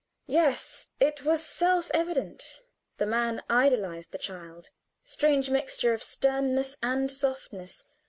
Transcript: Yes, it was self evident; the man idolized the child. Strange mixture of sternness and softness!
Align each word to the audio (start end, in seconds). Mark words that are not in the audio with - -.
Yes, 0.25 0.89
it 0.99 1.25
was 1.25 1.45
self 1.45 1.91
evident; 1.93 2.63
the 2.97 3.05
man 3.05 3.43
idolized 3.51 4.11
the 4.11 4.17
child. 4.17 4.71
Strange 5.03 5.51
mixture 5.51 5.93
of 5.93 6.01
sternness 6.01 6.75
and 6.81 7.11
softness! 7.11 7.83